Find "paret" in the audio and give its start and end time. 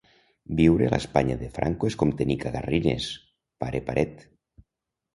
3.93-4.29